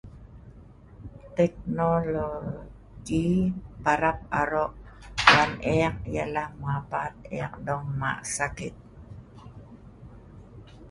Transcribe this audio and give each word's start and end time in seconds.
teknologi 1.37 3.27
parap 3.83 4.17
aro 4.41 4.65
wan 5.33 5.51
eek 5.75 5.95
ialah 6.15 6.47
parap 6.59 6.59
mabat 6.63 7.13
eek 7.37 7.53
dong 7.67 7.85
ma' 7.99 8.23
sakit 8.35 8.75